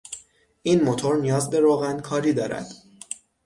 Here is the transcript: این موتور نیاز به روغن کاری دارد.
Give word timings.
این 0.63 0.81
موتور 0.83 1.17
نیاز 1.17 1.49
به 1.49 1.59
روغن 1.59 1.99
کاری 1.99 2.33
دارد. 2.33 2.67